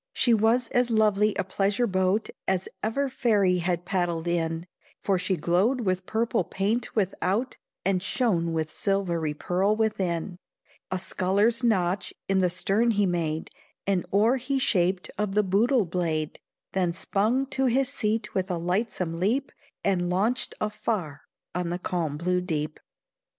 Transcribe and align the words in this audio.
She 0.13 0.33
was 0.33 0.67
as 0.69 0.89
lovely 0.89 1.35
a 1.35 1.43
pleasure 1.43 1.85
boat 1.85 2.31
As 2.47 2.67
ever 2.81 3.07
fairy 3.07 3.59
had 3.59 3.85
paddled 3.85 4.27
in, 4.27 4.65
For 4.99 5.19
she 5.19 5.35
glowed 5.37 5.81
with 5.81 6.07
purple 6.07 6.43
paint 6.43 6.95
without, 6.95 7.57
And 7.85 8.01
shone 8.01 8.51
with 8.51 8.73
silvery 8.73 9.35
pearl 9.35 9.75
within; 9.75 10.39
A 10.89 10.97
sculler's 10.97 11.63
notch 11.63 12.15
in 12.27 12.39
the 12.39 12.49
stern 12.49 12.89
he 12.89 13.05
made, 13.05 13.51
An 13.85 14.03
oar 14.09 14.37
he 14.37 14.57
shaped 14.57 15.11
of 15.19 15.35
the 15.35 15.43
bootle 15.43 15.85
blade; 15.85 16.39
Then 16.73 16.93
spung 16.93 17.47
to 17.51 17.67
his 17.67 17.87
seat 17.87 18.33
with 18.33 18.49
a 18.49 18.57
lightsome 18.57 19.19
leap, 19.19 19.51
And 19.83 20.09
launched 20.09 20.55
afar 20.59 21.25
on 21.53 21.69
the 21.69 21.77
calm 21.77 22.17
blue 22.17 22.41
deep. 22.41 22.79